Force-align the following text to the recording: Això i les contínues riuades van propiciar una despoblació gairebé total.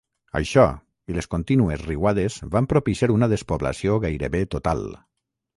Això 0.37 0.63
i 1.13 1.17
les 1.17 1.27
contínues 1.33 1.83
riuades 1.89 2.39
van 2.57 2.71
propiciar 2.73 3.11
una 3.19 3.29
despoblació 3.37 4.03
gairebé 4.07 4.47
total. 4.57 4.87